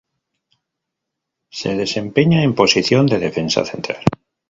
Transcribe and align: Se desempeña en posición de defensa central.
Se 1.51 1.75
desempeña 1.75 2.41
en 2.43 2.55
posición 2.55 3.05
de 3.05 3.19
defensa 3.19 3.63
central. 3.65 4.01